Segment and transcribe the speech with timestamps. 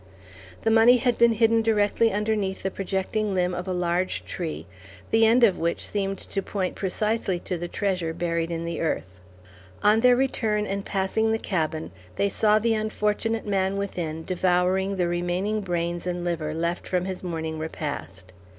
[0.63, 4.65] The money had been hidden directly underneath the projecting limb of a large tree,
[5.11, 9.21] the end of which seemed to point precisely to the treasure buried in the earth.
[9.83, 15.07] On their return and passing the cabin, they saw the unfortunate man within devouring the
[15.07, 18.31] remaining brains and liver left from his morning repast.